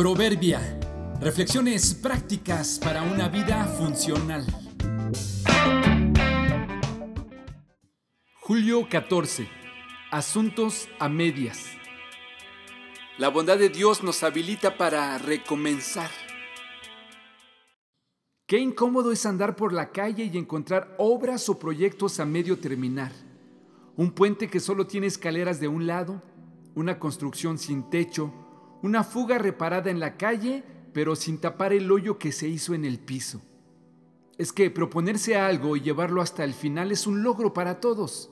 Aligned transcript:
Proverbia. 0.00 0.80
Reflexiones 1.20 1.92
prácticas 1.92 2.80
para 2.82 3.02
una 3.02 3.28
vida 3.28 3.66
funcional. 3.66 4.46
Julio 8.40 8.88
14. 8.88 9.46
Asuntos 10.10 10.88
a 10.98 11.10
medias. 11.10 11.66
La 13.18 13.28
bondad 13.28 13.58
de 13.58 13.68
Dios 13.68 14.02
nos 14.02 14.22
habilita 14.22 14.78
para 14.78 15.18
recomenzar. 15.18 16.10
Qué 18.46 18.56
incómodo 18.56 19.12
es 19.12 19.26
andar 19.26 19.54
por 19.54 19.74
la 19.74 19.90
calle 19.90 20.30
y 20.32 20.38
encontrar 20.38 20.94
obras 20.96 21.46
o 21.50 21.58
proyectos 21.58 22.20
a 22.20 22.24
medio 22.24 22.58
terminar. 22.58 23.12
Un 23.98 24.12
puente 24.12 24.48
que 24.48 24.60
solo 24.60 24.86
tiene 24.86 25.08
escaleras 25.08 25.60
de 25.60 25.68
un 25.68 25.86
lado, 25.86 26.22
una 26.74 26.98
construcción 26.98 27.58
sin 27.58 27.90
techo, 27.90 28.32
una 28.82 29.04
fuga 29.04 29.38
reparada 29.38 29.90
en 29.90 30.00
la 30.00 30.16
calle, 30.16 30.64
pero 30.92 31.16
sin 31.16 31.38
tapar 31.38 31.72
el 31.72 31.90
hoyo 31.90 32.18
que 32.18 32.32
se 32.32 32.48
hizo 32.48 32.74
en 32.74 32.84
el 32.84 32.98
piso. 32.98 33.42
Es 34.38 34.52
que 34.52 34.70
proponerse 34.70 35.36
algo 35.36 35.76
y 35.76 35.80
llevarlo 35.80 36.22
hasta 36.22 36.44
el 36.44 36.54
final 36.54 36.92
es 36.92 37.06
un 37.06 37.22
logro 37.22 37.52
para 37.52 37.80
todos, 37.80 38.30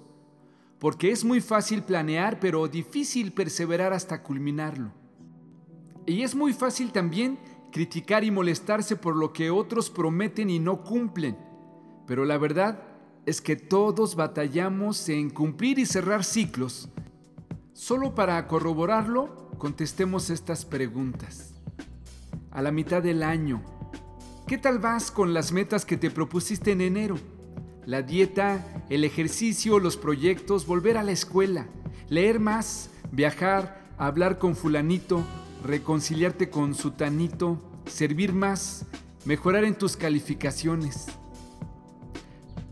porque 0.78 1.10
es 1.10 1.24
muy 1.24 1.40
fácil 1.40 1.82
planear, 1.82 2.40
pero 2.40 2.66
difícil 2.68 3.32
perseverar 3.32 3.92
hasta 3.92 4.22
culminarlo. 4.22 4.92
Y 6.06 6.22
es 6.22 6.34
muy 6.34 6.54
fácil 6.54 6.92
también 6.92 7.38
criticar 7.70 8.24
y 8.24 8.30
molestarse 8.30 8.96
por 8.96 9.14
lo 9.14 9.32
que 9.32 9.50
otros 9.50 9.90
prometen 9.90 10.48
y 10.48 10.58
no 10.58 10.82
cumplen, 10.82 11.36
pero 12.06 12.24
la 12.24 12.38
verdad 12.38 12.82
es 13.26 13.42
que 13.42 13.56
todos 13.56 14.16
batallamos 14.16 15.06
en 15.10 15.28
cumplir 15.28 15.78
y 15.78 15.84
cerrar 15.84 16.24
ciclos. 16.24 16.88
Solo 17.74 18.14
para 18.14 18.46
corroborarlo, 18.46 19.47
contestemos 19.58 20.30
estas 20.30 20.64
preguntas. 20.64 21.52
A 22.50 22.62
la 22.62 22.70
mitad 22.70 23.02
del 23.02 23.22
año, 23.22 23.62
¿qué 24.46 24.56
tal 24.56 24.78
vas 24.78 25.10
con 25.10 25.34
las 25.34 25.52
metas 25.52 25.84
que 25.84 25.96
te 25.96 26.10
propusiste 26.10 26.72
en 26.72 26.80
enero? 26.80 27.18
La 27.84 28.02
dieta, 28.02 28.84
el 28.88 29.04
ejercicio, 29.04 29.78
los 29.78 29.96
proyectos, 29.96 30.66
volver 30.66 30.96
a 30.96 31.02
la 31.02 31.12
escuela, 31.12 31.66
leer 32.08 32.38
más, 32.40 32.90
viajar, 33.10 33.92
hablar 33.98 34.38
con 34.38 34.56
fulanito, 34.56 35.22
reconciliarte 35.64 36.50
con 36.50 36.74
sutanito, 36.74 37.58
servir 37.86 38.32
más, 38.32 38.86
mejorar 39.24 39.64
en 39.64 39.74
tus 39.74 39.96
calificaciones. 39.96 41.06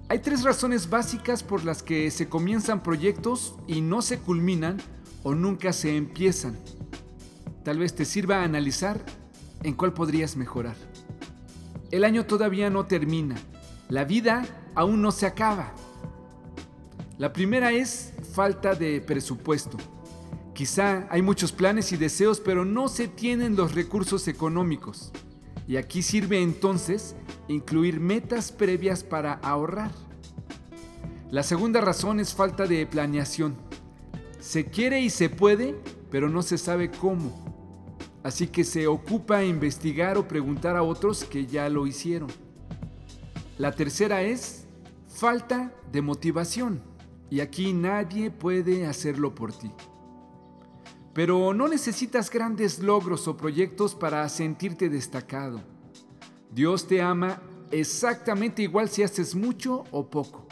Hay 0.08 0.20
tres 0.20 0.44
razones 0.44 0.88
básicas 0.88 1.42
por 1.42 1.64
las 1.64 1.82
que 1.82 2.12
se 2.12 2.28
comienzan 2.28 2.82
proyectos 2.82 3.56
y 3.66 3.80
no 3.80 4.02
se 4.02 4.18
culminan 4.18 4.78
o 5.22 5.34
nunca 5.34 5.72
se 5.72 5.96
empiezan. 5.96 6.56
Tal 7.64 7.78
vez 7.78 7.94
te 7.94 8.04
sirva 8.04 8.42
analizar 8.42 9.04
en 9.62 9.74
cuál 9.74 9.92
podrías 9.92 10.36
mejorar. 10.36 10.76
El 11.90 12.04
año 12.04 12.26
todavía 12.26 12.70
no 12.70 12.86
termina. 12.86 13.36
La 13.88 14.04
vida 14.04 14.44
aún 14.74 15.02
no 15.02 15.12
se 15.12 15.26
acaba. 15.26 15.72
La 17.18 17.32
primera 17.32 17.72
es 17.72 18.12
falta 18.34 18.74
de 18.74 19.00
presupuesto. 19.00 19.78
Quizá 20.52 21.06
hay 21.10 21.22
muchos 21.22 21.52
planes 21.52 21.92
y 21.92 21.96
deseos, 21.96 22.40
pero 22.40 22.64
no 22.64 22.88
se 22.88 23.08
tienen 23.08 23.56
los 23.56 23.74
recursos 23.74 24.28
económicos. 24.28 25.12
Y 25.68 25.76
aquí 25.76 26.02
sirve 26.02 26.42
entonces 26.42 27.16
incluir 27.48 28.00
metas 28.00 28.52
previas 28.52 29.02
para 29.02 29.34
ahorrar. 29.34 29.90
La 31.30 31.42
segunda 31.42 31.80
razón 31.80 32.20
es 32.20 32.34
falta 32.34 32.66
de 32.66 32.86
planeación. 32.86 33.65
Se 34.46 34.66
quiere 34.66 35.00
y 35.00 35.10
se 35.10 35.28
puede, 35.28 35.74
pero 36.10 36.28
no 36.28 36.42
se 36.42 36.56
sabe 36.56 36.90
cómo 36.90 37.46
así 38.26 38.48
que 38.48 38.64
se 38.64 38.88
ocupa 38.88 39.36
a 39.36 39.44
investigar 39.44 40.18
o 40.18 40.26
preguntar 40.26 40.76
a 40.76 40.82
otros 40.82 41.22
que 41.22 41.46
ya 41.46 41.68
lo 41.68 41.86
hicieron. 41.86 42.28
La 43.56 43.70
tercera 43.70 44.22
es 44.22 44.66
falta 45.06 45.72
de 45.92 46.02
motivación, 46.02 46.82
y 47.30 47.38
aquí 47.38 47.72
nadie 47.72 48.32
puede 48.32 48.84
hacerlo 48.84 49.32
por 49.32 49.52
ti. 49.52 49.70
Pero 51.14 51.54
no 51.54 51.68
necesitas 51.68 52.28
grandes 52.28 52.80
logros 52.80 53.28
o 53.28 53.36
proyectos 53.36 53.94
para 53.94 54.28
sentirte 54.28 54.88
destacado. 54.88 55.60
Dios 56.50 56.88
te 56.88 57.00
ama 57.00 57.40
exactamente 57.70 58.60
igual 58.60 58.88
si 58.88 59.04
haces 59.04 59.36
mucho 59.36 59.84
o 59.92 60.10
poco. 60.10 60.48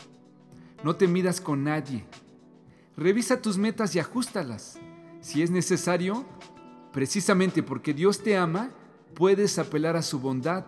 No 0.85 0.95
te 0.95 1.09
midas 1.09 1.41
con 1.41 1.65
nadie. 1.65 2.05
Revisa 2.97 3.43
tus 3.43 3.59
metas 3.59 3.95
y 3.95 3.99
ajustalas. 3.99 4.79
Si 5.21 5.43
es 5.43 5.51
necesario, 5.51 6.27
Precisamente 6.95 7.65
porque 7.65 7.93
Dios 7.93 8.23
te 8.23 8.37
ama, 8.37 8.71
puedes 9.17 9.59
apelar 9.59 9.97
a 9.97 10.03
su 10.03 10.21
bondad 10.21 10.65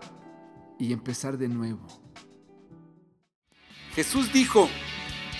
y 0.77 0.93
empezar 0.93 1.39
de 1.39 1.47
nuevo. 1.47 1.87
Jesús 3.95 4.33
dijo, 4.33 4.69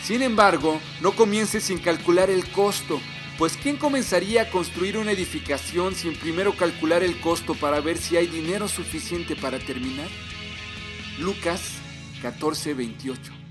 sin 0.05 0.23
embargo, 0.23 0.81
no 1.03 1.17
comiences 1.17 1.65
sin 1.65 1.79
calcular 1.79 2.31
el 2.31 2.49
costo, 2.53 3.01
pues 3.37 3.57
¿quién 3.61 3.79
comenzaría 3.79 4.43
a 4.43 4.51
construir 4.53 4.97
una 4.97 5.11
edificación 5.11 5.97
sin 5.97 6.15
primero 6.15 6.57
calcular 6.57 7.03
el 7.03 7.21
costo 7.21 7.55
para 7.55 7.81
ver 7.81 7.99
si 7.99 8.17
hay 8.17 8.29
dinero 8.29 8.69
suficiente 8.69 9.35
para 9.35 9.59
terminar? 9.59 10.09
Lucas 11.19 11.63
14:28 12.23 13.46